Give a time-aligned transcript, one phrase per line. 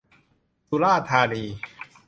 [0.69, 1.43] สุราษฏร์ธานี